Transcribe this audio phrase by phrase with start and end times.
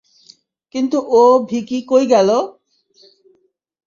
[0.75, 2.29] কিন্তু ও ভিকি কই গেল?